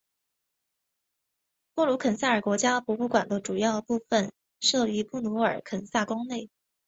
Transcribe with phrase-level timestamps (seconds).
[1.75, 6.49] 布鲁肯撒尔国家博物馆的主要部分设于布鲁肯撒尔宫内。